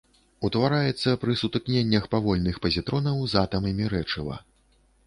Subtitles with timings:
[0.47, 4.43] Утвараецца пры сутыкненнях павольных пазітронаў з атамамі рэчыва.